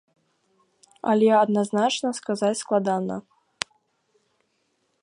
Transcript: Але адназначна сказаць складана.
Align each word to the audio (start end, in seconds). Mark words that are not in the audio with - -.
Але 1.11 1.29
адназначна 1.39 2.09
сказаць 2.21 2.59
складана. 2.63 3.15